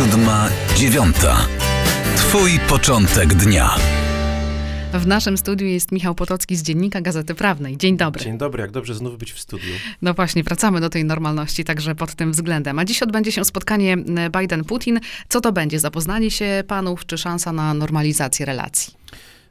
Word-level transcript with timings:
siódma, 0.00 0.48
dziewiąta. 0.76 1.46
Twój 2.16 2.60
początek 2.68 3.34
dnia. 3.34 3.76
W 4.92 5.06
naszym 5.06 5.38
studiu 5.38 5.66
jest 5.66 5.92
Michał 5.92 6.14
Potocki 6.14 6.56
z 6.56 6.62
Dziennika 6.62 7.00
Gazety 7.00 7.34
Prawnej. 7.34 7.76
Dzień 7.76 7.96
dobry. 7.96 8.24
Dzień 8.24 8.38
dobry, 8.38 8.60
jak 8.62 8.70
dobrze 8.70 8.94
znów 8.94 9.18
być 9.18 9.32
w 9.32 9.40
studiu. 9.40 9.72
No 10.02 10.14
właśnie, 10.14 10.42
wracamy 10.42 10.80
do 10.80 10.90
tej 10.90 11.04
normalności 11.04 11.64
także 11.64 11.94
pod 11.94 12.14
tym 12.14 12.32
względem. 12.32 12.78
A 12.78 12.84
dziś 12.84 13.02
odbędzie 13.02 13.32
się 13.32 13.44
spotkanie 13.44 13.96
Biden-Putin. 14.30 14.98
Co 15.28 15.40
to 15.40 15.52
będzie? 15.52 15.80
Zapoznanie 15.80 16.30
się 16.30 16.64
panów, 16.66 17.06
czy 17.06 17.18
szansa 17.18 17.52
na 17.52 17.74
normalizację 17.74 18.46
relacji? 18.46 18.94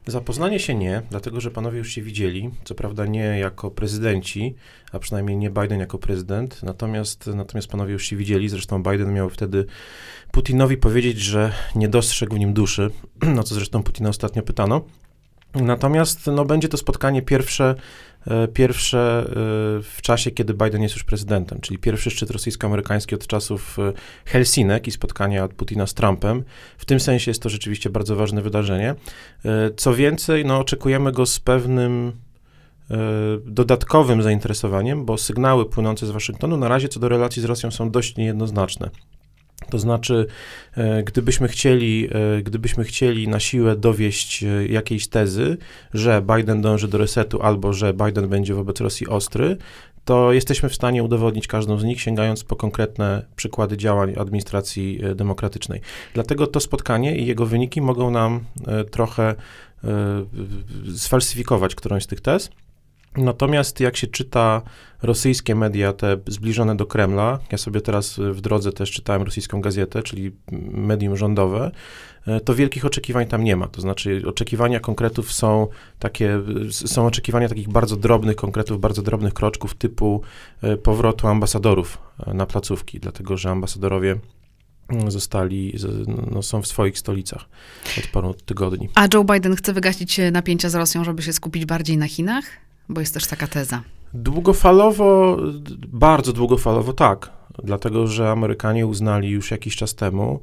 Zapoznanie 0.06 0.60
się 0.60 0.74
nie, 0.74 1.02
dlatego 1.10 1.40
że 1.40 1.50
panowie 1.50 1.78
już 1.78 1.90
się 1.90 2.02
widzieli, 2.02 2.50
co 2.64 2.74
prawda 2.74 3.06
nie 3.06 3.20
jako 3.38 3.70
prezydenci, 3.70 4.54
a 4.92 4.98
przynajmniej 4.98 5.36
nie 5.36 5.50
Biden 5.50 5.80
jako 5.80 5.98
prezydent, 5.98 6.62
natomiast, 6.62 7.26
natomiast 7.26 7.68
panowie 7.68 7.92
już 7.92 8.06
się 8.06 8.16
widzieli, 8.16 8.48
zresztą 8.48 8.82
Biden 8.82 9.14
miał 9.14 9.30
wtedy 9.30 9.66
Putinowi 10.30 10.76
powiedzieć, 10.76 11.18
że 11.18 11.52
nie 11.74 11.88
dostrzegł 11.88 12.34
w 12.34 12.38
nim 12.38 12.52
duszy, 12.52 12.90
no 13.34 13.42
co 13.42 13.54
zresztą 13.54 13.82
Putina 13.82 14.08
ostatnio 14.08 14.42
pytano. 14.42 14.84
Natomiast 15.54 16.26
no, 16.26 16.44
będzie 16.44 16.68
to 16.68 16.76
spotkanie 16.76 17.22
pierwsze, 17.22 17.74
e, 18.26 18.48
pierwsze 18.48 19.24
e, 19.26 19.32
w 19.82 19.98
czasie, 20.02 20.30
kiedy 20.30 20.54
Biden 20.54 20.82
jest 20.82 20.94
już 20.94 21.04
prezydentem, 21.04 21.60
czyli 21.60 21.78
pierwszy 21.78 22.10
szczyt 22.10 22.30
rosyjsko-amerykański 22.30 23.14
od 23.14 23.26
czasów 23.26 23.78
e, 23.78 23.92
Helsinek 24.24 24.86
i 24.86 24.90
spotkania 24.90 25.48
Putina 25.48 25.86
z 25.86 25.94
Trumpem. 25.94 26.44
W 26.78 26.84
tym 26.84 27.00
sensie 27.00 27.30
jest 27.30 27.42
to 27.42 27.48
rzeczywiście 27.48 27.90
bardzo 27.90 28.16
ważne 28.16 28.42
wydarzenie. 28.42 28.94
Co 29.76 29.94
więcej, 29.94 30.44
no, 30.44 30.58
oczekujemy 30.58 31.12
go 31.12 31.26
z 31.26 31.40
pewnym 31.40 32.12
dodatkowym 33.44 34.22
zainteresowaniem, 34.22 35.04
bo 35.04 35.18
sygnały 35.18 35.66
płynące 35.66 36.06
z 36.06 36.10
Waszyngtonu 36.10 36.56
na 36.56 36.68
razie 36.68 36.88
co 36.88 37.00
do 37.00 37.08
relacji 37.08 37.42
z 37.42 37.44
Rosją 37.44 37.70
są 37.70 37.90
dość 37.90 38.16
niejednoznaczne. 38.16 38.90
To 39.70 39.78
znaczy, 39.78 40.26
e, 40.76 41.02
gdybyśmy 41.02 41.48
chcieli, 41.48 42.08
e, 42.38 42.42
gdybyśmy 42.42 42.84
chcieli 42.84 43.28
na 43.28 43.40
siłę 43.40 43.76
dowieść 43.76 44.44
e, 44.44 44.66
jakiejś 44.66 45.08
tezy, 45.08 45.56
że 45.94 46.22
Biden 46.36 46.62
dąży 46.62 46.88
do 46.88 46.98
resetu 46.98 47.42
albo 47.42 47.72
że 47.72 47.94
Biden 47.94 48.28
będzie 48.28 48.54
wobec 48.54 48.80
Rosji 48.80 49.06
ostry, 49.06 49.56
to 50.04 50.32
jesteśmy 50.32 50.68
w 50.68 50.74
stanie 50.74 51.02
udowodnić 51.02 51.46
każdą 51.46 51.78
z 51.78 51.84
nich, 51.84 52.00
sięgając 52.00 52.44
po 52.44 52.56
konkretne 52.56 53.26
przykłady 53.36 53.76
działań 53.76 54.14
administracji 54.18 55.00
demokratycznej. 55.14 55.80
Dlatego 56.14 56.46
to 56.46 56.60
spotkanie 56.60 57.16
i 57.16 57.26
jego 57.26 57.46
wyniki 57.46 57.80
mogą 57.80 58.10
nam 58.10 58.40
trochę 58.90 59.34
sfalsyfikować 60.96 61.74
którąś 61.74 62.02
z 62.02 62.06
tych 62.06 62.20
tez. 62.20 62.50
Natomiast 63.16 63.80
jak 63.80 63.96
się 63.96 64.06
czyta 64.06 64.62
rosyjskie 65.02 65.54
media, 65.54 65.92
te 65.92 66.16
zbliżone 66.26 66.76
do 66.76 66.86
Kremla, 66.86 67.38
ja 67.52 67.58
sobie 67.58 67.80
teraz 67.80 68.18
w 68.18 68.40
drodze 68.40 68.72
też 68.72 68.90
czytałem 68.90 69.22
rosyjską 69.22 69.60
gazetę, 69.60 70.02
czyli 70.02 70.30
medium 70.72 71.16
rządowe, 71.16 71.70
e, 72.26 72.40
to 72.40 72.54
wielkich 72.54 72.84
oczekiwań 72.84 73.26
tam 73.26 73.44
nie 73.44 73.56
ma. 73.56 73.68
To 73.68 73.80
znaczy 73.80 74.22
oczekiwania 74.26 74.80
konkretów 74.80 75.32
są 75.32 75.68
takie, 75.98 76.40
są 76.70 77.06
oczekiwania 77.06 77.48
takich 77.48 77.68
bardzo 77.68 77.96
drobnych 77.96 78.36
konkretów, 78.36 78.80
bardzo 78.80 79.02
drobnych 79.02 79.34
kroczków 79.34 79.74
typu 79.74 80.22
e, 80.62 80.76
powrotu 80.76 81.26
ambasadorów 81.26 81.98
e, 82.26 82.34
na 82.34 82.46
placówki, 82.46 83.00
dlatego 83.00 83.36
że 83.36 83.50
ambasadorowie 83.50 84.16
mm, 84.88 85.10
zostali, 85.10 85.74
no, 86.30 86.42
są 86.42 86.62
w 86.62 86.66
swoich 86.66 86.98
stolicach 86.98 87.44
od 87.98 88.06
paru 88.06 88.34
tygodni. 88.34 88.88
A 88.94 89.08
Joe 89.14 89.24
Biden 89.24 89.56
chce 89.56 89.72
wygasić 89.72 90.20
napięcia 90.32 90.68
z 90.68 90.74
Rosją, 90.74 91.04
żeby 91.04 91.22
się 91.22 91.32
skupić 91.32 91.64
bardziej 91.64 91.96
na 91.96 92.08
Chinach? 92.08 92.69
Bo 92.90 93.00
jest 93.00 93.14
też 93.14 93.26
taka 93.26 93.46
teza. 93.46 93.82
Długofalowo, 94.14 95.36
bardzo 95.88 96.32
długofalowo 96.32 96.92
tak, 96.92 97.30
dlatego 97.64 98.06
że 98.06 98.30
Amerykanie 98.30 98.86
uznali 98.86 99.28
już 99.28 99.50
jakiś 99.50 99.76
czas 99.76 99.94
temu, 99.94 100.40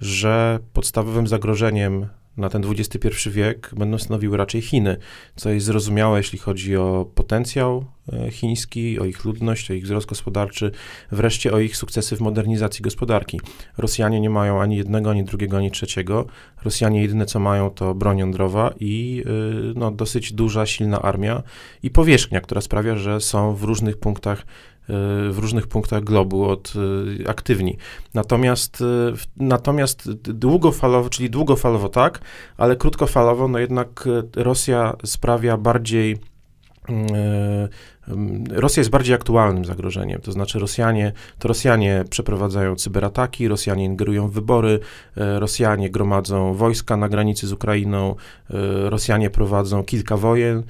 że 0.00 0.58
podstawowym 0.72 1.26
zagrożeniem 1.26 2.08
na 2.36 2.48
ten 2.48 2.62
XXI 2.78 3.30
wiek 3.30 3.70
będą 3.76 3.98
stanowiły 3.98 4.36
raczej 4.36 4.62
Chiny, 4.62 4.96
co 5.36 5.50
jest 5.50 5.66
zrozumiałe, 5.66 6.18
jeśli 6.18 6.38
chodzi 6.38 6.76
o 6.76 7.10
potencjał 7.14 7.84
e, 8.12 8.30
chiński, 8.30 8.98
o 9.00 9.04
ich 9.04 9.24
ludność, 9.24 9.70
o 9.70 9.74
ich 9.74 9.84
wzrost 9.84 10.06
gospodarczy, 10.06 10.70
wreszcie 11.12 11.52
o 11.52 11.58
ich 11.58 11.76
sukcesy 11.76 12.16
w 12.16 12.20
modernizacji 12.20 12.82
gospodarki. 12.82 13.40
Rosjanie 13.78 14.20
nie 14.20 14.30
mają 14.30 14.60
ani 14.60 14.76
jednego, 14.76 15.10
ani 15.10 15.24
drugiego, 15.24 15.56
ani 15.56 15.70
trzeciego. 15.70 16.26
Rosjanie 16.64 17.02
jedyne 17.02 17.26
co 17.26 17.40
mają 17.40 17.70
to 17.70 17.94
broń 17.94 18.18
jądrowa 18.18 18.74
i 18.80 19.22
y, 19.26 19.72
no, 19.76 19.90
dosyć 19.90 20.32
duża, 20.32 20.66
silna 20.66 21.02
armia 21.02 21.42
i 21.82 21.90
powierzchnia, 21.90 22.40
która 22.40 22.60
sprawia, 22.60 22.96
że 22.96 23.20
są 23.20 23.54
w 23.54 23.62
różnych 23.62 23.98
punktach 23.98 24.46
w 25.30 25.38
różnych 25.38 25.66
punktach 25.66 26.04
globu 26.04 26.44
od 26.44 26.72
y, 27.20 27.28
aktywni. 27.28 27.76
Natomiast, 28.14 28.80
y, 28.80 28.84
natomiast 29.36 30.10
długofalowo, 30.12 31.08
czyli 31.08 31.30
długofalowo 31.30 31.88
tak, 31.88 32.20
ale 32.56 32.76
krótkofalowo, 32.76 33.48
no 33.48 33.58
jednak 33.58 34.06
y, 34.06 34.42
Rosja 34.42 34.96
sprawia 35.04 35.56
bardziej 35.56 36.16
Rosja 38.50 38.80
jest 38.80 38.90
bardziej 38.90 39.14
aktualnym 39.14 39.64
zagrożeniem, 39.64 40.20
to 40.20 40.32
znaczy 40.32 40.58
Rosjanie, 40.58 41.12
to 41.38 41.48
Rosjanie 41.48 42.04
przeprowadzają 42.10 42.76
cyberataki, 42.76 43.48
Rosjanie 43.48 43.84
ingerują 43.84 44.28
w 44.28 44.32
wybory, 44.32 44.80
Rosjanie 45.16 45.90
gromadzą 45.90 46.54
wojska 46.54 46.96
na 46.96 47.08
granicy 47.08 47.46
z 47.46 47.52
Ukrainą, 47.52 48.14
Rosjanie 48.84 49.30
prowadzą 49.30 49.84
kilka 49.84 50.16
wojen, 50.16 50.62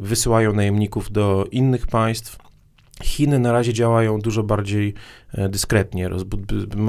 wysyłają 0.00 0.52
najemników 0.52 1.12
do 1.12 1.46
innych 1.50 1.86
państw. 1.86 2.47
Chiny 3.02 3.38
na 3.38 3.52
razie 3.52 3.72
działają 3.72 4.20
dużo 4.20 4.42
bardziej 4.42 4.94
e, 5.32 5.48
dyskretnie. 5.48 6.10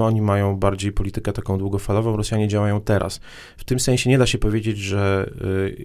Oni 0.00 0.22
mają 0.22 0.56
bardziej 0.56 0.92
politykę 0.92 1.32
taką 1.32 1.58
długofalową, 1.58 2.16
Rosjanie 2.16 2.48
działają 2.48 2.80
teraz. 2.80 3.20
W 3.56 3.64
tym 3.64 3.80
sensie 3.80 4.10
nie 4.10 4.18
da 4.18 4.26
się 4.26 4.38
powiedzieć, 4.38 4.78
że 4.78 5.30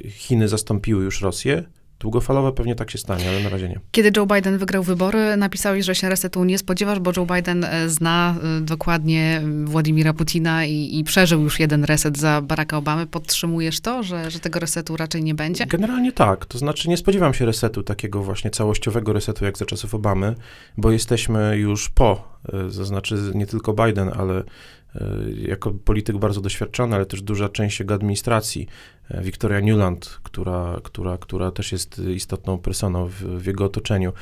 e, 0.06 0.10
Chiny 0.10 0.48
zastąpiły 0.48 1.04
już 1.04 1.22
Rosję. 1.22 1.64
Długofalowo 2.06 2.52
pewnie 2.52 2.76
tak 2.76 2.92
się 2.92 2.98
stanie, 2.98 3.30
ale 3.30 3.40
na 3.44 3.50
razie 3.50 3.70
nie. 3.70 3.80
Kiedy 3.92 4.12
Joe 4.18 4.26
Biden 4.26 4.58
wygrał 4.58 4.84
wybory, 4.84 5.38
napisałeś, 5.38 5.86
że 5.86 5.96
się 5.96 6.10
resetu 6.10 6.44
nie 6.44 6.58
spodziewasz, 6.58 7.00
bo 7.00 7.12
Joe 7.18 7.26
Biden 7.26 7.64
e, 7.64 7.90
zna 7.90 8.36
dokładnie 8.62 9.42
Władimira 9.64 10.14
Putina 10.14 10.66
i, 10.66 11.00
i 11.00 11.04
przeżył 11.04 11.42
już 11.42 11.60
jeden 11.60 11.84
reset 11.84 12.18
za 12.18 12.42
Baracka 12.42 12.78
Obamy. 12.78 13.08
Podtrzymujesz 13.08 13.80
to, 13.80 14.04
że, 14.04 14.32
że 14.32 14.40
tego 14.40 14.60
resetu 14.60 14.98
raczej 14.98 15.24
nie 15.24 15.36
będzie? 15.36 15.66
Generalnie 15.66 16.12
tak. 16.12 16.46
To 16.46 16.58
znaczy 16.58 16.90
nie 16.90 16.98
spodziewam 16.98 17.34
się 17.34 17.46
resetu, 17.46 17.84
takiego 17.84 18.24
właśnie 18.24 18.52
całościowego 18.52 19.14
resetu 19.14 19.46
jak 19.46 19.58
za 19.58 19.66
czasów 19.66 19.96
Obamy, 19.96 20.36
bo 20.78 20.92
jesteśmy 20.92 21.58
już 21.58 21.90
po, 21.90 22.40
e, 22.46 22.52
to 22.52 22.86
znaczy 22.86 23.18
nie 23.36 23.48
tylko 23.48 23.74
Biden, 23.74 24.12
ale 24.16 24.44
e, 24.96 25.06
jako 25.38 25.72
polityk 25.72 26.18
bardzo 26.18 26.42
doświadczony, 26.42 26.96
ale 26.96 27.06
też 27.06 27.22
duża 27.22 27.50
część 27.50 27.80
jego 27.80 27.94
administracji, 27.94 28.68
Victoria 29.10 29.60
Newland, 29.60 30.20
która, 30.24 30.80
która, 30.84 31.18
która 31.18 31.52
też 31.52 31.72
jest 31.72 32.00
istotną 32.00 32.58
personą 32.58 33.08
w, 33.08 33.14
w 33.14 33.46
jego 33.46 33.66
otoczeniu. 33.66 34.14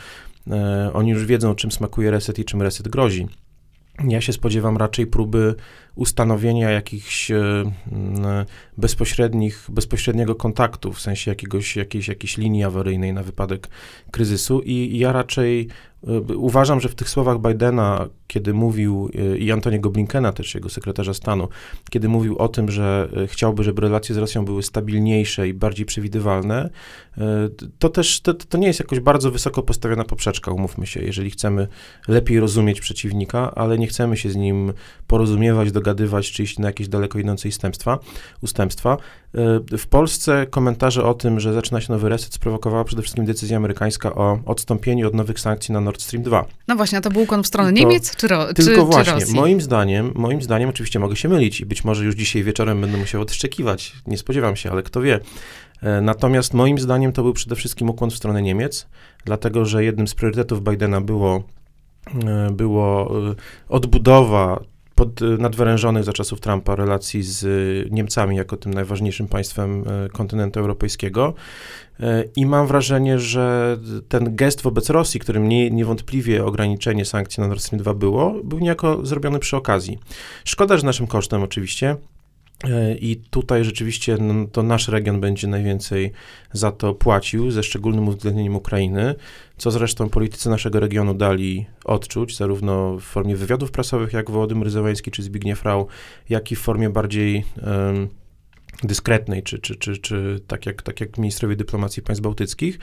Oni 0.94 1.12
już 1.12 1.26
wiedzą, 1.26 1.56
czym 1.56 1.72
smakuje 1.72 2.12
reset 2.12 2.40
i 2.40 2.46
czym 2.46 2.62
reset 2.62 2.88
grozi. 2.88 3.28
Ja 4.08 4.22
się 4.22 4.34
spodziewam 4.34 4.78
raczej 4.78 5.08
próby 5.08 5.56
ustanowienia 5.96 6.72
jakichś 6.72 7.31
e, 7.31 7.66
bezpośrednich, 8.78 9.66
bezpośredniego 9.70 10.36
kontaktu, 10.36 10.94
w 10.94 11.02
sensie 11.02 11.31
jakiegoś, 11.31 11.76
jakiejś, 11.76 12.08
jakiejś 12.08 12.38
linii 12.38 12.64
awaryjnej 12.64 13.14
na 13.14 13.24
wypadek 13.24 13.68
kryzysu. 14.12 14.62
I 14.62 14.98
ja 14.98 15.12
raczej 15.12 15.68
e, 16.08 16.20
uważam, 16.36 16.80
że 16.80 16.90
w 16.90 16.96
tych 16.96 17.09
słowach 17.09 17.40
Bidena, 17.40 18.08
kiedy 18.28 18.53
mówił 18.53 19.09
e, 19.16 19.38
i 19.38 19.52
Antoniego 19.52 19.90
Blinkena, 19.90 20.32
też 20.32 20.56
jego 20.56 20.70
sekretarza 20.70 21.14
stanu, 21.14 21.48
kiedy 21.90 22.09
mówił 22.09 22.38
o 22.38 22.48
tym, 22.48 22.72
że 22.72 23.09
chciałby, 23.28 23.64
żeby 23.64 23.82
relacje 23.82 24.16
z 24.16 24.18
Rosją 24.18 24.46
były 24.46 24.64
stabilniejsze 24.64 25.48
i 25.48 25.53
bardziej 25.53 25.86
przewidywalne, 25.86 26.70
to 27.80 27.90
też 27.90 28.22
to, 28.22 28.34
to 28.34 28.58
nie 28.58 28.68
jest 28.68 28.80
jakoś 28.80 29.00
bardzo 29.00 29.32
wysoko 29.32 29.64
postawiona 29.64 30.03
poprzeczka, 30.03 30.52
umówmy 30.52 30.88
się, 30.88 31.02
jeżeli 31.02 31.32
chcemy 31.32 31.68
lepiej 32.08 32.40
rozumieć 32.40 32.82
przeciwnika, 32.82 33.56
ale 33.56 33.78
nie 33.78 33.88
chcemy 33.88 34.18
się 34.18 34.30
z 34.30 34.36
nim 34.36 34.74
porozumiewać, 35.08 35.72
dogadywać, 35.84 36.32
czy 36.32 36.44
iść 36.44 36.60
na 36.60 36.68
jakieś 36.68 36.88
daleko 36.88 37.20
idące 37.20 37.50
ustępstwa. 37.50 38.00
ustępstwa. 38.41 38.97
E, 39.35 39.78
w 39.78 39.88
Polsce 39.88 40.46
komentarze 40.50 41.03
o 41.03 41.14
tym, 41.14 41.40
że 41.40 41.53
zaczyna 41.53 41.82
się 41.82 41.94
nowy 41.94 42.09
reset, 42.09 42.34
sprowokowała 42.34 42.84
przede 42.84 43.02
wszystkim 43.02 43.26
decyzja 43.26 43.58
amerykańska 43.58 44.16
o 44.16 44.40
odstąpieniu 44.46 45.08
od 45.08 45.14
nowych 45.14 45.40
sankcji 45.40 45.74
na 45.74 45.82
Nord 45.82 46.02
Stream 46.02 46.24
2. 46.24 46.46
No 46.68 46.76
właśnie, 46.76 46.97
a 46.97 47.02
to 47.02 47.09
był 47.09 47.22
ukłon 47.22 47.44
w 47.44 47.47
stronę 47.47 47.70
to 47.70 47.80
Niemiec 47.80 48.16
czy, 48.16 48.28
ro, 48.28 48.53
Tylko 48.53 48.72
czy, 48.72 48.82
właśnie, 48.82 49.14
czy 49.14 49.20
Rosji? 49.20 49.35
moim 49.35 49.62
zdaniem, 49.62 50.12
moim 50.16 50.41
zdaniem, 50.41 50.70
oczywiście 50.70 51.00
mogę 51.00 51.16
się 51.16 51.30
mylić 51.30 51.62
i 51.62 51.66
być 51.66 51.84
może 51.84 52.06
już 52.06 52.16
dzisiaj 52.16 52.44
wieczorem 52.44 52.82
będę 52.82 52.97
musiał 52.97 53.22
odszczekiwać, 53.22 53.94
nie 54.08 54.18
spodziewam 54.18 54.56
się, 54.56 54.72
ale 54.72 54.84
kto 54.84 55.02
wie. 55.02 55.20
E, 55.82 56.02
natomiast 56.02 56.53
moim 56.53 56.79
zdaniem 56.79 57.12
to 57.12 57.24
był 57.24 57.34
przede 57.34 57.56
wszystkim 57.56 57.90
ukłon 57.90 58.09
w 58.09 58.16
stronę 58.16 58.41
Niemiec, 58.41 58.88
dlatego 59.26 59.66
że 59.66 59.84
jednym 59.84 60.08
z 60.08 60.16
priorytetów 60.16 60.64
Bidena 60.64 61.02
było, 61.02 61.44
e, 62.26 62.52
było 62.52 63.12
odbudowa 63.70 64.59
pod, 64.95 65.22
nadwyrężonych 65.22 66.03
za 66.03 66.13
czasów 66.13 66.40
Trumpa 66.40 66.75
relacji 66.75 67.23
z 67.23 67.45
Niemcami 67.91 68.35
jako 68.35 68.57
tym 68.57 68.73
najważniejszym 68.73 69.28
państwem 69.28 69.84
kontynentu 70.11 70.59
europejskiego. 70.59 71.34
I 72.35 72.45
mam 72.45 72.67
wrażenie, 72.67 73.19
że 73.19 73.78
ten 74.07 74.35
gest 74.35 74.61
wobec 74.61 74.90
Rosji, 74.90 75.19
którym 75.19 75.49
nie, 75.49 75.72
niewątpliwie 75.72 76.45
ograniczenie 76.45 77.05
sankcji 77.05 77.41
na 77.41 77.47
Nord 77.47 77.61
Stream 77.61 77.81
2 77.81 77.93
było, 77.93 78.35
był 78.43 78.59
niejako 78.59 79.05
zrobiony 79.05 79.40
przy 79.40 79.57
okazji. 79.57 79.99
Szkoda, 80.45 80.78
że 80.78 80.85
naszym 80.85 81.07
kosztem 81.07 81.43
oczywiście, 81.43 81.95
I 83.00 83.22
tutaj 83.29 83.64
rzeczywiście 83.64 84.17
no, 84.17 84.47
to 84.52 84.64
nasz 84.64 84.88
region 84.88 85.22
będzie 85.22 85.47
najwięcej 85.47 86.11
za 86.53 86.72
to 86.72 86.94
płacił, 86.94 87.52
ze 87.52 87.64
szczególnym 87.64 88.08
uwzględnieniem 88.08 88.55
Ukrainy, 88.55 89.16
co 89.58 89.72
zresztą 89.72 90.09
politycy 90.09 90.50
naszego 90.50 90.79
regionu 90.79 91.14
dali 91.14 91.66
odczuć, 91.85 92.38
zarówno 92.38 92.97
w 92.97 93.02
formie 93.02 93.35
wywiadów 93.35 93.72
prasowych, 93.72 94.14
jak 94.14 94.32
Wołodymyr 94.32 94.70
Zełański 94.70 95.11
czy 95.11 95.23
Zbigniew 95.23 95.64
Rau, 95.64 95.88
jak 96.29 96.52
i 96.52 96.55
w 96.55 96.59
formie 96.59 96.90
bardziej 96.90 97.44
dyskretnej, 98.84 99.43
czy, 99.43 99.59
czy, 99.59 99.75
czy, 99.75 99.97
czy 99.97 100.40
tak, 100.47 100.66
jak, 100.66 100.81
tak 100.81 101.02
jak 101.02 101.17
ministrowie 101.17 101.55
dyplomacji 101.55 102.03
państw 102.03 102.23
bałtyckich. 102.23 102.79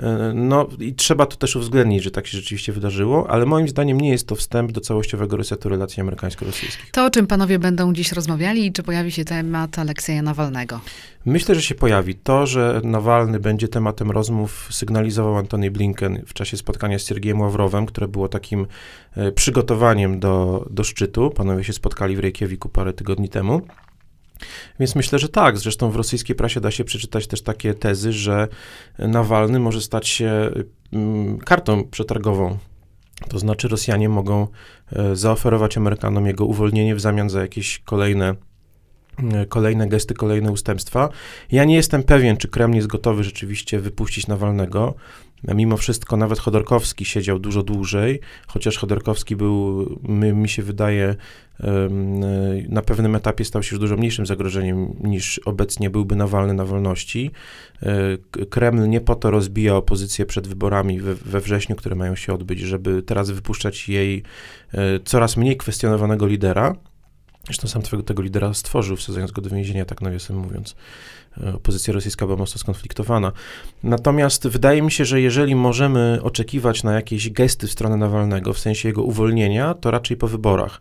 E, 0.00 0.32
no 0.34 0.68
i 0.80 0.94
trzeba 0.94 1.26
to 1.26 1.36
też 1.36 1.56
uwzględnić, 1.56 2.02
że 2.02 2.10
tak 2.10 2.26
się 2.26 2.38
rzeczywiście 2.38 2.72
wydarzyło, 2.72 3.30
ale 3.30 3.46
moim 3.46 3.68
zdaniem 3.68 4.00
nie 4.00 4.10
jest 4.10 4.26
to 4.26 4.34
wstęp 4.34 4.72
do 4.72 4.80
całościowego 4.80 5.36
resetu 5.36 5.68
relacji 5.68 6.00
amerykańsko-rosyjskich. 6.00 6.90
To, 6.92 7.04
o 7.04 7.10
czym 7.10 7.26
panowie 7.26 7.58
będą 7.58 7.92
dziś 7.92 8.12
rozmawiali 8.12 8.66
i 8.66 8.72
czy 8.72 8.82
pojawi 8.82 9.12
się 9.12 9.24
temat 9.24 9.78
Aleksieja 9.78 10.22
Nawalnego? 10.22 10.80
Myślę, 11.24 11.54
że 11.54 11.62
się 11.62 11.74
pojawi. 11.74 12.14
To, 12.14 12.46
że 12.46 12.80
Nawalny 12.84 13.40
będzie 13.40 13.68
tematem 13.68 14.10
rozmów, 14.10 14.68
sygnalizował 14.70 15.36
Antony 15.36 15.70
Blinken 15.70 16.22
w 16.26 16.34
czasie 16.34 16.56
spotkania 16.56 16.98
z 16.98 17.06
Siergiejem 17.06 17.40
Ławrowem, 17.40 17.86
które 17.86 18.08
było 18.08 18.28
takim 18.28 18.66
e, 19.16 19.32
przygotowaniem 19.32 20.20
do, 20.20 20.66
do 20.70 20.84
szczytu. 20.84 21.30
Panowie 21.30 21.64
się 21.64 21.72
spotkali 21.72 22.16
w 22.16 22.18
Reykjaviku 22.18 22.68
parę 22.68 22.92
tygodni 22.92 23.28
temu. 23.28 23.62
Więc 24.80 24.94
myślę, 24.94 25.18
że 25.18 25.28
tak. 25.28 25.58
Zresztą 25.58 25.90
w 25.90 25.96
rosyjskiej 25.96 26.36
prasie 26.36 26.60
da 26.60 26.70
się 26.70 26.84
przeczytać 26.84 27.26
też 27.26 27.42
takie 27.42 27.74
tezy, 27.74 28.12
że 28.12 28.48
Nawalny 28.98 29.60
może 29.60 29.80
stać 29.80 30.08
się 30.08 30.50
mm, 30.92 31.38
kartą 31.38 31.84
przetargową. 31.84 32.58
To 33.28 33.38
znaczy 33.38 33.68
Rosjanie 33.68 34.08
mogą 34.08 34.48
e, 34.92 35.16
zaoferować 35.16 35.76
Amerykanom 35.76 36.26
jego 36.26 36.44
uwolnienie 36.44 36.94
w 36.94 37.00
zamian 37.00 37.30
za 37.30 37.40
jakieś 37.40 37.78
kolejne 37.78 38.34
kolejne 39.48 39.88
gesty, 39.88 40.14
kolejne 40.14 40.52
ustępstwa. 40.52 41.08
Ja 41.52 41.64
nie 41.64 41.74
jestem 41.74 42.02
pewien, 42.02 42.36
czy 42.36 42.48
Kreml 42.48 42.74
jest 42.74 42.88
gotowy 42.88 43.24
rzeczywiście 43.24 43.80
wypuścić 43.80 44.26
Nawalnego. 44.26 44.94
Mimo 45.54 45.76
wszystko 45.76 46.16
nawet 46.16 46.38
Chodorkowski 46.38 47.04
siedział 47.04 47.38
dużo 47.38 47.62
dłużej, 47.62 48.20
chociaż 48.46 48.78
Chodorkowski 48.78 49.36
był, 49.36 49.86
mi, 50.02 50.32
mi 50.32 50.48
się 50.48 50.62
wydaje, 50.62 51.16
na 52.68 52.82
pewnym 52.82 53.14
etapie 53.14 53.44
stał 53.44 53.62
się 53.62 53.74
już 53.74 53.80
dużo 53.80 53.96
mniejszym 53.96 54.26
zagrożeniem 54.26 54.96
niż 55.04 55.38
obecnie 55.38 55.90
byłby 55.90 56.16
Nawalny 56.16 56.54
na 56.54 56.64
wolności. 56.64 57.30
E, 57.82 58.46
Kreml 58.46 58.88
nie 58.88 59.00
po 59.00 59.14
to 59.14 59.30
rozbija 59.30 59.76
opozycję 59.76 60.26
przed 60.26 60.48
wyborami 60.48 61.00
we, 61.00 61.14
we 61.14 61.40
wrześniu, 61.40 61.76
które 61.76 61.94
mają 61.94 62.16
się 62.16 62.32
odbyć, 62.32 62.60
żeby 62.60 63.02
teraz 63.02 63.30
wypuszczać 63.30 63.88
jej 63.88 64.22
e, 64.72 65.00
coraz 65.04 65.36
mniej 65.36 65.56
kwestionowanego 65.56 66.26
lidera. 66.26 66.76
Zresztą 67.44 67.68
sam 67.68 67.82
tego, 67.82 68.02
tego 68.02 68.22
lidera 68.22 68.54
stworzył, 68.54 68.96
wsadzając 68.96 69.32
go 69.32 69.42
do 69.42 69.50
więzienia, 69.50 69.84
tak 69.84 70.00
nawiasem 70.00 70.36
mówiąc. 70.36 70.76
Opozycja 71.54 71.94
rosyjska 71.94 72.26
była 72.26 72.38
mocno 72.38 72.58
skonfliktowana. 72.58 73.32
Natomiast 73.82 74.48
wydaje 74.48 74.82
mi 74.82 74.92
się, 74.92 75.04
że 75.04 75.20
jeżeli 75.20 75.54
możemy 75.54 76.18
oczekiwać 76.22 76.82
na 76.82 76.92
jakieś 76.92 77.30
gesty 77.30 77.66
w 77.66 77.72
stronę 77.72 77.96
Nawalnego, 77.96 78.52
w 78.52 78.58
sensie 78.58 78.88
jego 78.88 79.02
uwolnienia, 79.02 79.74
to 79.74 79.90
raczej 79.90 80.16
po 80.16 80.28
wyborach. 80.28 80.80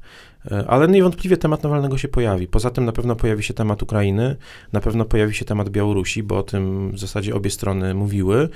E, 0.51 0.65
ale 0.67 0.87
niewątpliwie 0.87 1.37
temat 1.37 1.63
Nawalnego 1.63 1.97
się 1.97 2.07
pojawi. 2.07 2.47
Poza 2.47 2.69
tym 2.69 2.85
na 2.85 2.91
pewno 2.91 3.15
pojawi 3.15 3.43
się 3.43 3.53
temat 3.53 3.83
Ukrainy, 3.83 4.35
na 4.73 4.81
pewno 4.81 5.05
pojawi 5.05 5.33
się 5.33 5.45
temat 5.45 5.69
Białorusi, 5.69 6.23
bo 6.23 6.37
o 6.37 6.43
tym 6.43 6.91
w 6.91 6.99
zasadzie 6.99 7.35
obie 7.35 7.49
strony 7.49 7.93
mówiły. 7.93 8.49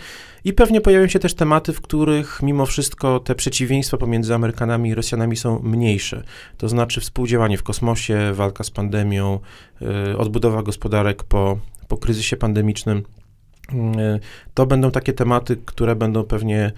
I 0.43 0.53
pewnie 0.53 0.81
pojawią 0.81 1.07
się 1.07 1.19
też 1.19 1.33
tematy, 1.33 1.73
w 1.73 1.81
których 1.81 2.39
mimo 2.43 2.65
wszystko 2.65 3.19
te 3.19 3.35
przeciwieństwa 3.35 3.97
pomiędzy 3.97 4.35
Amerykanami 4.35 4.89
i 4.89 4.95
Rosjanami 4.95 5.35
są 5.35 5.59
mniejsze. 5.59 6.23
To 6.57 6.69
znaczy 6.69 7.01
współdziałanie 7.01 7.57
w 7.57 7.63
kosmosie, 7.63 8.33
walka 8.33 8.63
z 8.63 8.71
pandemią, 8.71 9.39
e, 9.81 10.17
odbudowa 10.17 10.63
gospodarek 10.63 11.23
po, 11.23 11.57
po 11.87 11.97
kryzysie 11.97 12.37
pandemicznym. 12.37 13.03
E, 13.73 14.19
to 14.53 14.65
będą 14.65 14.91
takie 14.91 15.13
tematy, 15.13 15.57
które 15.65 15.95
będą 15.95 16.23
pewnie 16.23 16.71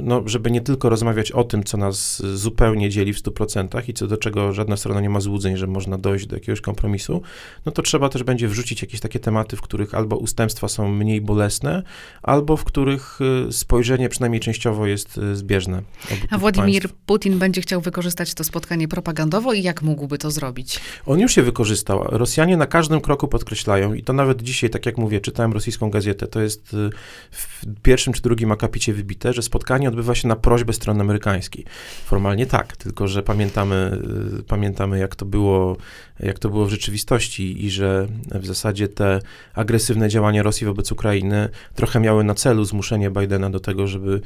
no, 0.00 0.22
żeby 0.26 0.50
nie 0.50 0.60
tylko 0.60 0.88
rozmawiać 0.88 1.32
o 1.32 1.44
tym, 1.44 1.64
co 1.64 1.76
nas 1.76 2.22
zupełnie 2.34 2.90
dzieli 2.90 3.12
w 3.12 3.22
100% 3.22 3.88
i 3.88 3.94
co 3.94 4.06
do 4.06 4.16
czego 4.16 4.52
żadna 4.52 4.76
strona 4.76 5.00
nie 5.00 5.10
ma 5.10 5.20
złudzeń, 5.20 5.56
że 5.56 5.66
można 5.66 5.98
dojść 5.98 6.26
do 6.26 6.36
jakiegoś 6.36 6.60
kompromisu, 6.60 7.22
no 7.66 7.72
to 7.72 7.82
trzeba 7.82 8.08
też 8.08 8.22
będzie 8.22 8.48
wrzucić 8.48 8.82
jakieś 8.82 9.00
takie 9.00 9.20
tematy, 9.20 9.56
w 9.56 9.60
których 9.60 9.94
albo 9.94 10.16
ustępstwa 10.16 10.68
są 10.68 10.88
mniej 10.88 11.20
bolesne, 11.20 11.82
albo 12.22 12.56
w 12.56 12.64
których 12.64 13.18
y, 13.48 13.52
spojrzenie 13.52 14.08
przynajmniej 14.08 14.40
częściowo 14.40 14.86
jest 14.86 15.18
y, 15.18 15.36
zbieżne. 15.36 15.82
A 16.30 16.38
Władimir 16.38 16.82
państw. 16.82 16.98
Putin 17.06 17.38
będzie 17.38 17.60
chciał 17.60 17.80
wykorzystać 17.80 18.34
to 18.34 18.44
spotkanie 18.44 18.88
propagandowo 18.88 19.52
i 19.52 19.62
jak 19.62 19.82
mógłby 19.82 20.18
to 20.18 20.30
zrobić? 20.30 20.80
On 21.06 21.20
już 21.20 21.34
się 21.34 21.42
wykorzystał. 21.42 22.04
Rosjanie 22.04 22.56
na 22.56 22.66
każdym 22.66 23.00
kroku 23.00 23.28
podkreślają 23.28 23.94
i 23.94 24.02
to 24.02 24.12
nawet 24.12 24.42
dzisiaj, 24.42 24.70
tak 24.70 24.86
jak 24.86 24.98
mówię, 24.98 25.20
czytałem 25.20 25.52
rosyjską 25.52 25.90
gazetę, 25.90 26.26
to 26.26 26.40
jest 26.40 26.74
y, 26.74 26.90
w 27.30 27.66
pierwszym 27.82 28.12
czy 28.12 28.22
drugim 28.22 28.52
akapicie 28.52 28.92
wybite, 28.98 29.32
że 29.32 29.42
spotkanie 29.42 29.88
odbywa 29.88 30.14
się 30.14 30.28
na 30.28 30.36
prośbę 30.36 30.72
strony 30.72 31.00
amerykańskiej. 31.00 31.64
Formalnie 32.04 32.46
tak, 32.46 32.76
tylko 32.76 33.08
że 33.08 33.22
pamiętamy, 33.22 34.00
y, 34.38 34.42
pamiętamy 34.42 34.98
jak 34.98 35.16
to 35.16 35.26
było, 35.26 35.76
jak 36.20 36.38
to 36.38 36.48
było 36.48 36.66
w 36.66 36.70
rzeczywistości 36.70 37.64
i 37.64 37.70
że 37.70 38.08
w 38.34 38.46
zasadzie 38.46 38.88
te 38.88 39.20
agresywne 39.54 40.08
działania 40.08 40.42
Rosji 40.42 40.66
wobec 40.66 40.92
Ukrainy 40.92 41.48
trochę 41.74 42.00
miały 42.00 42.24
na 42.24 42.34
celu 42.34 42.64
zmuszenie 42.64 43.10
Bidena 43.10 43.50
do 43.50 43.60
tego, 43.60 43.86
żeby 43.86 44.20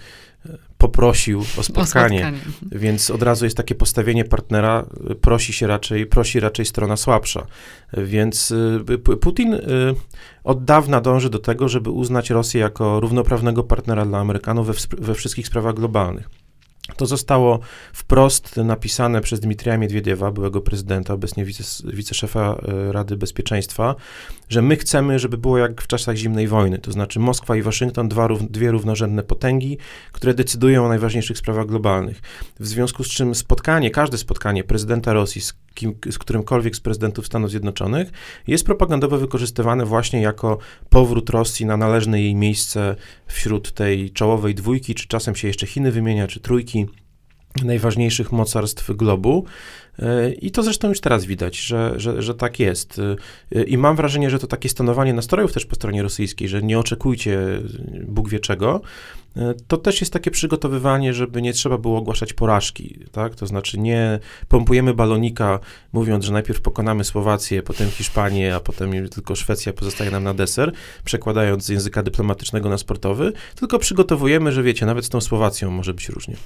poprosił 0.78 1.40
o 1.40 1.62
spotkanie. 1.62 1.82
O 1.82 1.86
spotkanie. 1.86 2.26
Mhm. 2.26 2.80
Więc 2.80 3.10
od 3.10 3.22
razu 3.22 3.44
jest 3.44 3.56
takie 3.56 3.74
postawienie 3.74 4.24
partnera, 4.24 4.86
prosi 5.20 5.52
się 5.52 5.66
raczej, 5.66 6.06
prosi 6.06 6.40
raczej 6.40 6.66
strona 6.66 6.96
słabsza. 6.96 7.46
Więc 7.92 8.50
y, 8.50 8.98
Putin 9.20 9.56
od 10.44 10.64
dawna 10.64 11.00
dąży 11.00 11.30
do 11.30 11.38
tego, 11.38 11.68
żeby 11.68 11.90
uznać 11.90 12.30
Rosję 12.30 12.60
jako 12.60 13.00
równoprawnego 13.00 13.62
partnera 13.62 14.06
dla 14.06 14.18
Amerykanów 14.18 14.66
we, 14.66 14.96
we 14.98 15.14
wszystkich 15.14 15.46
sprawach 15.46 15.74
globalnych. 15.74 16.41
To 16.96 17.06
zostało 17.06 17.58
wprost 17.92 18.56
napisane 18.56 19.20
przez 19.20 19.40
Dmitrija 19.40 19.78
Miedwiediewa, 19.78 20.30
byłego 20.30 20.60
prezydenta, 20.60 21.14
obecnie 21.14 21.44
wice, 21.44 21.64
wiceszefa 21.92 22.56
e, 22.88 22.92
Rady 22.92 23.16
Bezpieczeństwa, 23.16 23.94
że 24.48 24.62
my 24.62 24.76
chcemy, 24.76 25.18
żeby 25.18 25.38
było 25.38 25.58
jak 25.58 25.82
w 25.82 25.86
czasach 25.86 26.16
zimnej 26.16 26.48
wojny, 26.48 26.78
to 26.78 26.92
znaczy 26.92 27.20
Moskwa 27.20 27.56
i 27.56 27.62
Waszyngton, 27.62 28.08
dwa, 28.08 28.28
dwie 28.50 28.70
równorzędne 28.70 29.22
potęgi, 29.22 29.78
które 30.12 30.34
decydują 30.34 30.84
o 30.84 30.88
najważniejszych 30.88 31.38
sprawach 31.38 31.66
globalnych. 31.66 32.20
W 32.60 32.66
związku 32.66 33.04
z 33.04 33.08
czym 33.08 33.34
spotkanie, 33.34 33.90
każde 33.90 34.18
spotkanie 34.18 34.64
prezydenta 34.64 35.12
Rosji 35.12 35.40
z 35.40 35.54
kim, 35.74 35.94
z 36.10 36.18
którymkolwiek 36.18 36.76
z 36.76 36.80
prezydentów 36.80 37.26
Stanów 37.26 37.50
Zjednoczonych, 37.50 38.10
jest 38.46 38.64
propagandowo 38.64 39.18
wykorzystywane 39.18 39.84
właśnie 39.84 40.22
jako 40.22 40.58
powrót 40.90 41.30
Rosji 41.30 41.66
na 41.66 41.76
należne 41.76 42.22
jej 42.22 42.34
miejsce 42.34 42.96
wśród 43.26 43.72
tej 43.72 44.10
czołowej 44.10 44.54
dwójki, 44.54 44.94
czy 44.94 45.08
czasem 45.08 45.34
się 45.34 45.48
jeszcze 45.48 45.66
Chiny 45.66 45.92
wymienia, 45.92 46.26
czy 46.26 46.40
trójki 46.40 46.81
najważniejszych 47.64 48.32
mocarstw 48.32 48.90
globu. 48.96 49.44
I 50.40 50.50
to 50.50 50.62
zresztą 50.62 50.88
już 50.88 51.00
teraz 51.00 51.24
widać, 51.24 51.58
że, 51.58 51.92
że, 51.96 52.22
że 52.22 52.34
tak 52.34 52.60
jest. 52.60 53.00
I 53.66 53.78
mam 53.78 53.96
wrażenie, 53.96 54.30
że 54.30 54.38
to 54.38 54.46
takie 54.46 54.68
stanowanie 54.68 55.12
nastrojów 55.12 55.52
też 55.52 55.66
po 55.66 55.74
stronie 55.74 56.02
rosyjskiej, 56.02 56.48
że 56.48 56.62
nie 56.62 56.78
oczekujcie 56.78 57.38
Bóg 58.06 58.28
wie 58.28 58.40
czego, 58.40 58.80
to 59.68 59.76
też 59.76 60.00
jest 60.00 60.12
takie 60.12 60.30
przygotowywanie, 60.30 61.14
żeby 61.14 61.42
nie 61.42 61.52
trzeba 61.52 61.78
było 61.78 61.98
ogłaszać 61.98 62.32
porażki, 62.32 62.98
tak? 63.12 63.34
To 63.34 63.46
znaczy 63.46 63.78
nie 63.78 64.18
pompujemy 64.48 64.94
balonika, 64.94 65.58
mówiąc, 65.92 66.24
że 66.24 66.32
najpierw 66.32 66.60
pokonamy 66.60 67.04
Słowację, 67.04 67.62
potem 67.62 67.90
Hiszpanię, 67.90 68.54
a 68.54 68.60
potem 68.60 69.08
tylko 69.08 69.36
Szwecja 69.36 69.72
pozostaje 69.72 70.10
nam 70.10 70.24
na 70.24 70.34
deser, 70.34 70.72
przekładając 71.04 71.64
z 71.64 71.68
języka 71.68 72.02
dyplomatycznego 72.02 72.68
na 72.68 72.78
sportowy, 72.78 73.32
tylko 73.54 73.78
przygotowujemy, 73.78 74.52
że 74.52 74.62
wiecie, 74.62 74.86
nawet 74.86 75.04
z 75.04 75.08
tą 75.08 75.20
Słowacją 75.20 75.70
może 75.70 75.94
być 75.94 76.08
różnie. 76.08 76.36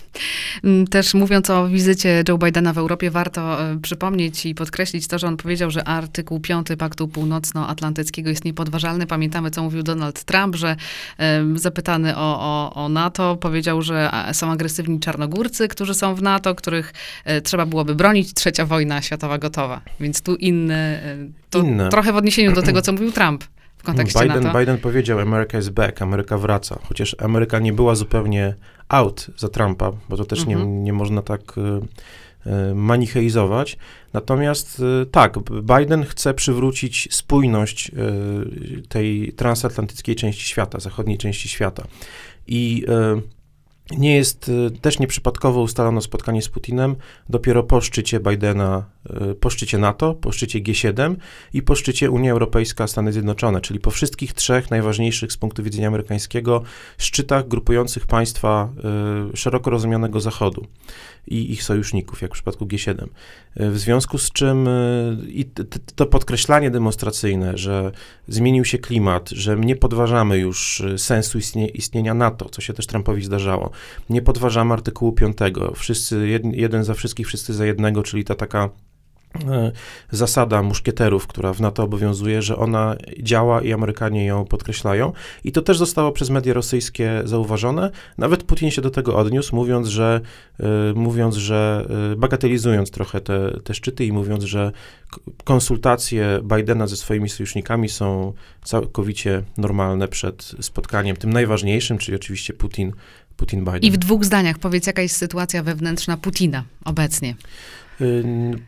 Mm, 0.64 0.86
też 0.86 1.14
mówiąc 1.14 1.50
o 1.50 1.68
wizycie 1.68 2.24
Joe 2.28 2.38
Bidena 2.38 2.72
w 2.72 2.78
Europie, 2.78 3.10
warto 3.10 3.35
e, 3.40 3.78
przypomnieć 3.82 4.46
i 4.46 4.54
podkreślić 4.54 5.08
to, 5.08 5.18
że 5.18 5.26
on 5.26 5.36
powiedział, 5.36 5.70
że 5.70 5.84
artykuł 5.84 6.40
5 6.40 6.66
Paktu 6.78 7.08
Północnoatlantyckiego 7.08 8.30
jest 8.30 8.44
niepodważalny. 8.44 9.06
Pamiętamy, 9.06 9.50
co 9.50 9.62
mówił 9.62 9.82
Donald 9.82 10.24
Trump, 10.24 10.56
że 10.56 10.76
zapytany 11.54 12.16
o, 12.16 12.40
o 12.40 12.86
o 12.86 12.88
NATO, 12.88 13.36
powiedział, 13.36 13.82
że 13.82 14.10
są 14.32 14.50
agresywni 14.50 15.00
czarnogórcy, 15.00 15.68
którzy 15.68 15.94
są 15.94 16.14
w 16.14 16.22
NATO, 16.22 16.54
których 16.54 16.92
e, 17.24 17.40
trzeba 17.40 17.66
byłoby 17.66 17.94
bronić. 17.94 18.34
Trzecia 18.34 18.66
wojna 18.66 19.02
światowa 19.02 19.38
gotowa. 19.38 19.80
Więc 20.00 20.22
tu 20.22 20.34
inne, 20.34 21.02
e, 21.02 21.16
to 21.50 21.58
inne. 21.58 21.88
trochę 21.88 22.12
w 22.12 22.16
odniesieniu 22.16 22.52
do 22.52 22.62
tego, 22.62 22.82
co 22.82 22.92
mówił 22.92 23.12
Trump. 23.12 23.44
W 23.76 23.82
kontekście 23.82 24.20
Biden, 24.20 24.42
NATO. 24.42 24.58
Biden 24.58 24.78
powiedział, 24.78 25.20
America 25.20 25.58
is 25.58 25.68
back, 25.68 26.02
Ameryka 26.02 26.38
wraca. 26.38 26.78
Chociaż 26.88 27.16
Ameryka 27.18 27.58
nie 27.58 27.72
była 27.72 27.94
zupełnie 27.94 28.54
out 28.88 29.26
za 29.36 29.48
Trumpa, 29.48 29.92
bo 30.08 30.16
to 30.16 30.24
też 30.24 30.38
mhm. 30.38 30.58
nie, 30.58 30.82
nie 30.82 30.92
można 30.92 31.22
tak 31.22 31.40
e, 31.58 31.80
manicheizować. 32.74 33.78
Natomiast 34.12 34.82
e, 35.02 35.06
tak, 35.06 35.38
Biden 35.78 36.04
chce 36.04 36.34
przywrócić 36.34 37.08
spójność 37.10 37.90
e, 37.90 37.92
tej 38.88 39.32
transatlantyckiej 39.32 40.16
części 40.16 40.48
świata, 40.48 40.80
zachodniej 40.80 41.18
części 41.18 41.48
świata. 41.48 41.86
I 42.46 42.84
nie 43.90 44.16
jest, 44.16 44.50
też 44.80 44.98
nieprzypadkowo 44.98 45.62
ustalono 45.62 46.00
spotkanie 46.00 46.42
z 46.42 46.48
Putinem 46.48 46.96
dopiero 47.28 47.62
po 47.62 47.80
szczycie 47.80 48.20
Bidena, 48.20 48.84
po 49.40 49.50
szczycie 49.50 49.78
NATO, 49.78 50.14
po 50.14 50.32
szczycie 50.32 50.60
G7 50.60 51.16
i 51.52 51.62
po 51.62 51.74
szczycie 51.74 52.10
Unia 52.10 52.32
Europejska, 52.32 52.86
Stany 52.86 53.12
Zjednoczone, 53.12 53.60
czyli 53.60 53.80
po 53.80 53.90
wszystkich 53.90 54.32
trzech 54.32 54.70
najważniejszych 54.70 55.32
z 55.32 55.36
punktu 55.36 55.62
widzenia 55.62 55.88
amerykańskiego 55.88 56.62
szczytach 56.98 57.48
grupujących 57.48 58.06
państwa 58.06 58.72
szeroko 59.34 59.70
rozumianego 59.70 60.20
Zachodu 60.20 60.66
i 61.26 61.52
ich 61.52 61.62
sojuszników, 61.62 62.22
jak 62.22 62.30
w 62.30 62.34
przypadku 62.34 62.66
G7. 62.66 63.06
E, 63.56 63.70
w 63.70 63.78
związku 63.78 64.18
z 64.18 64.32
czym 64.32 64.68
i 65.28 65.44
to 65.94 66.06
podkreślanie 66.06 66.70
demonstracyjne, 66.70 67.58
że 67.58 67.92
zmienił 68.28 68.64
się 68.64 68.78
klimat, 68.78 69.30
że 69.30 69.56
nie 69.56 69.76
podważamy 69.76 70.38
już 70.38 70.82
sensu 70.96 71.38
istnienia 71.74 72.14
NATO, 72.14 72.48
co 72.48 72.60
się 72.60 72.72
też 72.72 72.86
Trumpowi 72.86 73.22
zdarzało, 73.22 73.70
nie 74.10 74.22
podważamy 74.22 74.72
artykułu 74.72 75.12
5, 75.12 75.36
wszyscy, 75.74 76.40
jeden 76.52 76.84
za 76.84 76.94
wszystkich, 76.94 77.26
wszyscy 77.26 77.54
za 77.54 77.66
jednego, 77.66 78.02
czyli 78.02 78.24
ta 78.24 78.34
taka 78.34 78.70
E, 79.44 79.72
zasada 80.10 80.62
muszkieterów, 80.62 81.26
która 81.26 81.52
w 81.52 81.60
NATO 81.60 81.82
obowiązuje, 81.82 82.42
że 82.42 82.56
ona 82.56 82.96
działa 83.22 83.62
i 83.62 83.72
Amerykanie 83.72 84.26
ją 84.26 84.44
podkreślają. 84.44 85.12
I 85.44 85.52
to 85.52 85.62
też 85.62 85.78
zostało 85.78 86.12
przez 86.12 86.30
media 86.30 86.54
rosyjskie 86.54 87.22
zauważone. 87.24 87.90
Nawet 88.18 88.44
Putin 88.44 88.70
się 88.70 88.82
do 88.82 88.90
tego 88.90 89.16
odniósł, 89.16 89.56
mówiąc, 89.56 89.86
że, 89.86 90.20
e, 90.60 90.64
mówiąc, 90.94 91.34
że 91.34 91.86
e, 92.12 92.16
bagatelizując 92.16 92.90
trochę 92.90 93.20
te, 93.20 93.60
te 93.64 93.74
szczyty 93.74 94.04
i 94.04 94.12
mówiąc, 94.12 94.44
że 94.44 94.72
konsultacje 95.44 96.40
Bidena 96.56 96.86
ze 96.86 96.96
swoimi 96.96 97.28
sojusznikami 97.28 97.88
są 97.88 98.32
całkowicie 98.64 99.42
normalne 99.58 100.08
przed 100.08 100.54
spotkaniem, 100.60 101.16
tym 101.16 101.32
najważniejszym, 101.32 101.98
czyli 101.98 102.16
oczywiście 102.16 102.52
Putin, 102.52 102.92
Putin 103.36 103.64
Biden. 103.64 103.80
I 103.82 103.90
w 103.90 103.96
dwóch 103.96 104.24
zdaniach 104.24 104.58
powiedz, 104.58 104.86
jaka 104.86 105.02
jest 105.02 105.16
sytuacja 105.16 105.62
wewnętrzna 105.62 106.16
Putina 106.16 106.64
obecnie? 106.84 107.34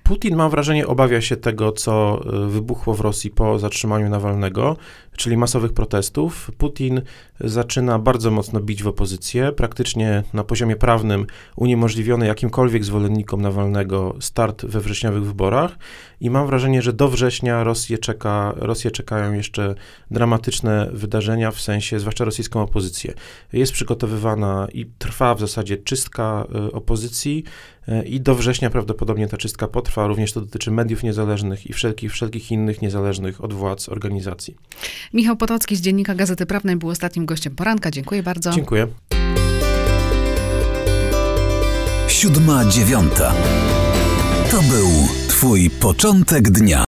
Putin, 0.03 0.37
mam 0.37 0.51
wrażenie, 0.51 0.87
obawia 0.87 1.21
się 1.21 1.37
tego, 1.37 1.73
co 1.73 2.21
y, 2.47 2.49
wybuchło 2.49 2.95
w 2.95 3.01
Rosji 3.01 3.31
po 3.31 3.59
zatrzymaniu 3.59 4.09
Nawalnego, 4.09 4.77
czyli 5.19 5.37
masowych 5.37 5.73
protestów. 5.73 6.51
Putin 6.59 7.03
zaczyna 7.41 7.99
bardzo 7.99 8.31
mocno 8.31 8.61
bić 8.61 8.83
w 8.83 8.89
opozycję, 8.89 9.53
praktycznie 9.53 10.23
na 10.33 10.45
poziomie 10.45 10.77
prawnym 10.77 11.27
uniemożliwiony 11.57 12.27
jakimkolwiek 12.27 12.85
zwolennikom 12.85 13.43
Nawalnego 13.43 14.17
start 14.21 14.67
we 14.67 14.81
wrześniowych 14.81 15.25
wyborach 15.25 15.79
i 16.21 16.31
mam 16.31 16.47
wrażenie, 16.47 16.83
że 16.83 16.93
do 16.93 17.09
września 17.09 17.65
Rosję, 17.65 17.99
czeka, 17.99 18.55
Rosję 18.57 18.91
czekają 18.91 19.33
jeszcze 19.33 19.75
dramatyczne 20.11 20.91
wydarzenia, 20.93 21.51
w 21.51 21.61
sensie 21.61 22.01
zwłaszcza 22.01 22.25
rosyjską 22.25 22.63
opozycję. 22.63 23.15
Jest 23.53 23.73
przygotowywana 23.73 24.69
i 24.73 24.87
trwa 24.99 25.35
w 25.35 25.41
zasadzie 25.41 25.77
czystka 25.77 26.47
y, 26.69 26.73
opozycji 26.73 27.45
y, 27.89 28.03
i 28.03 28.21
do 28.21 28.35
września 28.35 28.71
prawdopodobnie 28.71 29.29
ta 29.29 29.37
czystka 29.37 29.69
potrwa, 29.69 30.07
również 30.07 30.33
to 30.33 30.41
dotyczy 30.41 30.71
mediów 30.71 31.03
niezależnych 31.03 31.67
i 31.67 31.73
wszelkich, 31.73 32.13
wszelkich 32.13 32.53
innych 32.53 32.83
niezależnych 32.83 33.45
od 33.45 33.53
władz 33.53 33.89
organizacji. 33.89 34.57
Michał 35.13 35.37
Potocki 35.37 35.77
z 35.77 35.81
Dziennika 35.81 36.15
Gazety 36.15 36.47
Prawnej 36.47 36.77
był 36.77 36.89
ostatnim 36.89 37.27
gościem 37.27 37.55
poranka. 37.55 37.91
Dziękuję 37.91 38.23
bardzo. 38.23 38.51
Dziękuję. 38.51 38.87
Siódma 42.09 42.65
dziewiąta. 42.65 43.35
To 44.51 44.63
był 44.63 44.89
Twój 45.29 45.71
początek 45.71 46.51
dnia. 46.51 46.77